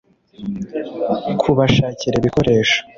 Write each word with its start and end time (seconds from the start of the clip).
kubashakira 1.39 2.15
ibikoresho 2.17 2.77